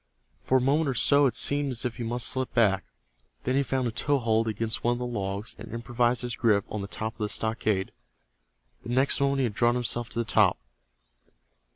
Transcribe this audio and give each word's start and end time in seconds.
For 0.41 0.57
a 0.57 0.61
moment 0.61 0.89
or 0.89 0.95
so 0.95 1.27
it 1.27 1.35
seemed 1.35 1.73
as 1.73 1.85
if 1.85 1.97
he 1.97 2.03
must 2.03 2.25
slip 2.27 2.51
back. 2.55 2.85
Then 3.43 3.55
he 3.55 3.61
found 3.61 3.87
a 3.87 3.91
toe 3.91 4.17
hold 4.17 4.47
against 4.47 4.83
one 4.83 4.93
of 4.93 4.97
the 4.97 5.05
logs, 5.05 5.55
and 5.59 5.71
improved 5.71 6.21
his 6.21 6.35
grip 6.35 6.65
on 6.71 6.81
the 6.81 6.87
top 6.87 7.13
of 7.13 7.19
the 7.19 7.29
stockade. 7.29 7.91
The 8.81 8.89
next 8.89 9.21
moment 9.21 9.41
he 9.41 9.43
had 9.43 9.53
drawn 9.53 9.75
himself 9.75 10.09
to 10.09 10.17
the 10.17 10.25
top. 10.25 10.57